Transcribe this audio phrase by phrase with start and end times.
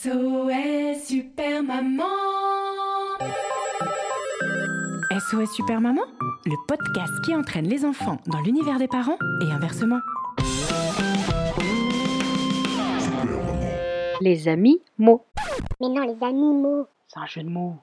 [0.00, 2.04] SOS Super Maman
[5.10, 6.02] SOS Super Maman,
[6.46, 9.98] le podcast qui entraîne les enfants dans l'univers des parents et inversement.
[14.20, 15.24] Les amis mots.
[15.80, 16.86] Mais non, les animaux.
[17.08, 17.74] C'est un jeu de mots.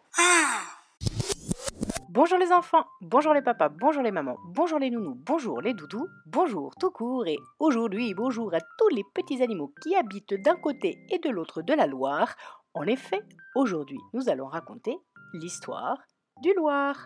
[2.15, 6.07] Bonjour les enfants, bonjour les papas, bonjour les mamans, bonjour les nounous, bonjour les doudous,
[6.25, 10.97] bonjour tout court et aujourd'hui bonjour à tous les petits animaux qui habitent d'un côté
[11.09, 12.37] et de l'autre de la Loire.
[12.73, 13.21] En effet,
[13.53, 14.98] aujourd'hui nous allons raconter
[15.34, 15.98] l'histoire
[16.41, 17.05] du Loir.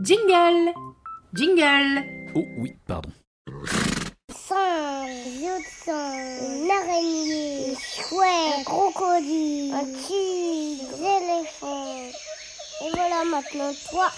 [0.00, 0.72] Jingle
[1.32, 2.04] Jingle
[2.36, 3.10] Oh oui, pardon.
[5.86, 12.23] Une araignée, une chouette, un crocodile, un tigre, éléphants.
[12.86, 14.08] Et voilà maintenant toi.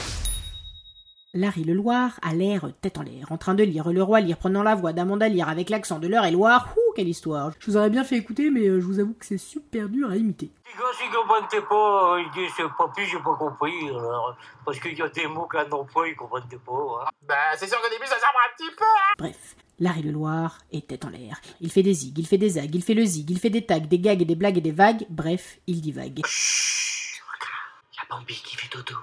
[1.35, 4.39] Larry le Loir a l'air tête en l'air, en train de lire Le Roi Lire
[4.39, 6.73] prenant la voix d'Amanda Lire avec l'accent de l'Eure-et-Loire.
[6.77, 9.27] Ouh, quelle histoire Je vous aurais bien fait écouter, mais euh, je vous avoue que
[9.27, 10.51] c'est super dur à imiter.
[10.65, 13.89] Les gars, si vous comprenez pas, ils disent c'est pas plus, j'ai pas compris.
[13.91, 16.73] Alors, parce qu'il y a des mots qu'un non pas, ils comprennent pas.
[17.05, 17.09] Hein.
[17.29, 18.85] Bah, c'est sûr qu'au début, ça semble un petit peu.
[18.85, 19.15] hein.
[19.19, 21.39] Bref, Larry le Loir est tête en l'air.
[21.61, 23.67] Il fait des zigs, il fait des zags, il fait le zig, il fait des
[23.67, 25.05] tags, des gags et des blagues et des vagues.
[25.11, 26.23] Bref, il divague.
[26.25, 27.06] Chut,
[28.09, 28.95] Bambi qui fait dodo.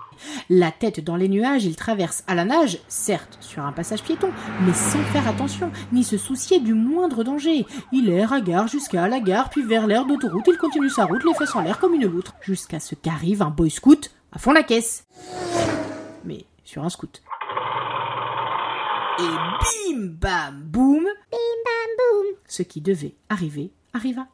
[0.49, 4.31] La tête dans les nuages, il traverse à la nage, certes sur un passage piéton,
[4.61, 7.65] mais sans faire attention, ni se soucier du moindre danger.
[7.91, 11.23] Il erre à gare jusqu'à la gare, puis vers l'air d'autoroute, il continue sa route,
[11.25, 14.53] les fesses en l'air comme une loutre, jusqu'à ce qu'arrive un boy scout à fond
[14.53, 15.05] la caisse.
[16.23, 17.21] Mais sur un scout.
[19.19, 22.25] Et bim bam boum Bim bam boum.
[22.47, 24.27] ce qui devait arriver arriva.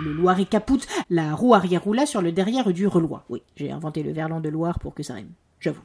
[0.00, 3.24] Le Loir est capoute, la roue arrière roula sur le derrière du reloir.
[3.28, 5.32] Oui, j'ai inventé le verlan de Loire pour que ça rime.
[5.60, 5.82] J'avoue.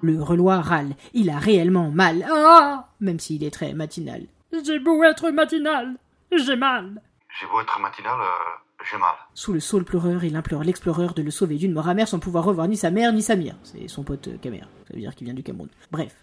[0.00, 0.96] Le reloir râle.
[1.12, 2.26] Il a réellement mal.
[2.28, 4.26] Ah Même s'il est très matinal.
[4.64, 5.96] J'ai beau être matinal,
[6.36, 7.00] j'ai mal.
[7.40, 9.14] J'ai beau être matinal, euh, j'ai mal.
[9.34, 12.44] Sous le saule pleureur, il implore l'explorateur de le sauver d'une mort amère sans pouvoir
[12.44, 13.56] revoir ni sa mère ni sa mère.
[13.62, 14.60] C'est son pote euh, Camer.
[14.88, 15.68] Ça veut dire qu'il vient du Cameroun.
[15.90, 16.14] Bref.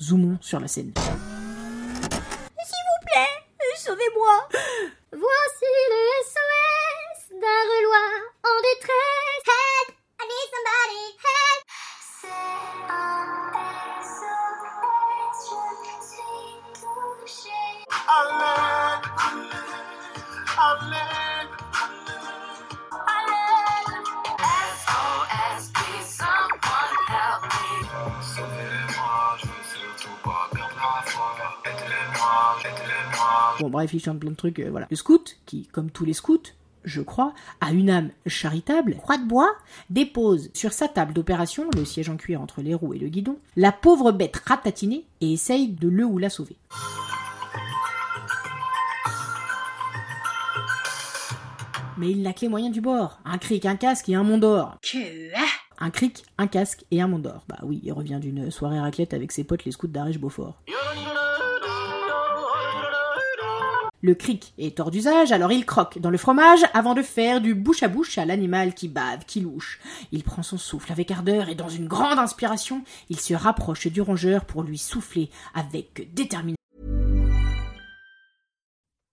[0.00, 0.92] Zoomons sur la scène.
[3.90, 4.48] Sauvez-moi.
[5.12, 5.39] Voici
[33.60, 34.86] Bon, bref, il chante plein de trucs, euh, voilà.
[34.90, 36.40] Le scout, qui, comme tous les scouts,
[36.84, 39.54] je crois, a une âme charitable, croix de bois,
[39.90, 43.36] dépose sur sa table d'opération, le siège en cuir entre les roues et le guidon,
[43.56, 46.56] la pauvre bête ratatinée et essaye de le ou la sauver.
[52.00, 53.20] Mais il n'a que les moyens du bord.
[53.26, 54.78] Un cric, un casque et un mont d'or.
[54.80, 55.30] Que
[55.78, 57.44] Un cric, un casque et un mont d'or.
[57.46, 60.62] Bah oui, il revient d'une soirée raclette avec ses potes les scouts d'Ariche Beaufort.
[64.00, 67.54] Le cric est hors d'usage, alors il croque dans le fromage avant de faire du
[67.54, 69.78] bouche à bouche à l'animal qui bave, qui louche.
[70.10, 74.00] Il prend son souffle avec ardeur et dans une grande inspiration, il se rapproche du
[74.00, 76.59] rongeur pour lui souffler avec détermination.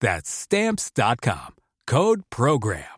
[0.00, 1.54] That's Stamps.com.
[1.86, 2.94] Code PROGRAM.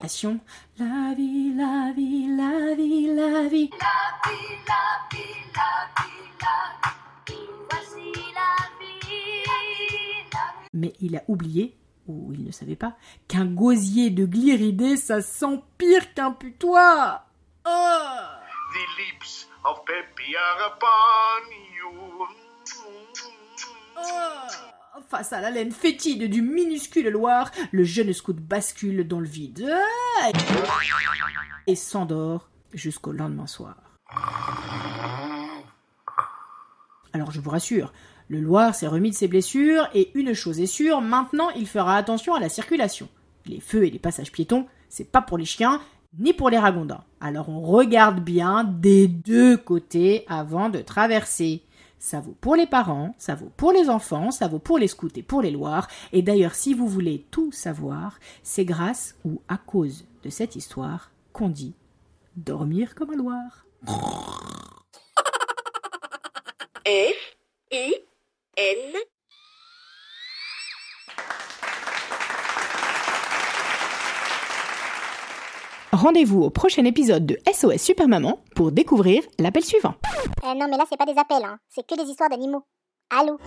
[0.00, 0.40] respiration.
[0.78, 3.70] La vie, la vie, la vie, la vie.
[10.74, 12.96] Mais il a oublié, ou il ne savait pas,
[13.26, 17.24] qu'un gosier de gliridé, ça sent pire qu'un putois.
[17.66, 17.70] Oh
[18.72, 22.47] The lips of Peppy are upon you.
[23.98, 29.26] Oh Face à la laine fétide du minuscule Loir, le jeune scout bascule dans le
[29.26, 29.70] vide
[31.66, 33.76] et s'endort jusqu'au lendemain soir.
[37.12, 37.92] Alors je vous rassure,
[38.28, 41.96] le Loir s'est remis de ses blessures et une chose est sûre, maintenant il fera
[41.96, 43.08] attention à la circulation.
[43.46, 45.80] Les feux et les passages piétons, c'est pas pour les chiens
[46.18, 47.04] ni pour les ragondins.
[47.20, 51.62] Alors on regarde bien des deux côtés avant de traverser.
[51.98, 55.08] Ça vaut pour les parents, ça vaut pour les enfants, ça vaut pour les scouts
[55.16, 55.88] et pour les loirs.
[56.12, 61.10] Et d'ailleurs, si vous voulez tout savoir, c'est grâce ou à cause de cette histoire
[61.32, 61.74] qu'on dit
[62.36, 63.66] dormir comme un loir.
[66.86, 67.36] F
[67.72, 67.94] I
[68.56, 68.94] N
[75.92, 79.94] Rendez-vous au prochain épisode de SOS Super Maman pour découvrir l'appel suivant.
[80.44, 81.58] Euh, non, mais là, c'est pas des appels, hein.
[81.68, 82.64] c'est que des histoires d'animaux.
[83.10, 83.38] Allô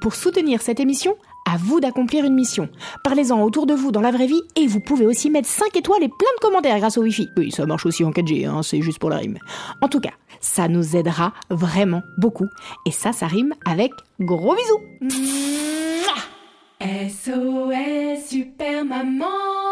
[0.00, 1.16] Pour soutenir cette émission,
[1.50, 2.68] à vous d'accomplir une mission.
[3.02, 6.02] Parlez-en autour de vous dans la vraie vie et vous pouvez aussi mettre 5 étoiles
[6.02, 7.28] et plein de commentaires grâce au Wi-Fi.
[7.36, 9.38] Oui, ça marche aussi en 4G, hein, c'est juste pour la rime.
[9.82, 12.48] En tout cas, ça nous aidera vraiment beaucoup.
[12.86, 14.80] Et ça, ça rime avec gros bisous.
[16.80, 19.69] SOS Super Maman